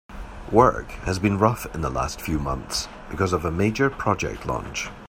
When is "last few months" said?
1.91-2.87